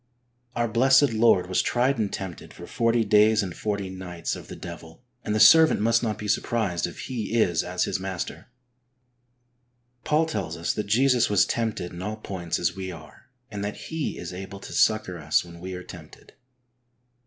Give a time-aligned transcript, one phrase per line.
[0.55, 3.43] Our Blessed Lord was tried and tempted for forty days 8 HEART TALKS ON HOLINESS.
[3.43, 7.35] and forty nights of the devil, and the servant must not be surprised if he
[7.39, 8.47] is as his Master.
[10.03, 13.77] Paul tells us that Jesus was tempted in all points as we are, and that
[13.77, 16.33] He is able to succour us when we are tempted.